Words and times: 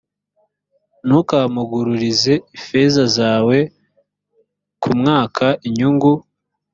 ntukamuguririze 1.05 2.33
ifeza 2.57 3.03
zawe 3.17 3.57
kumwaka 4.81 5.45
inyungu 5.67 6.11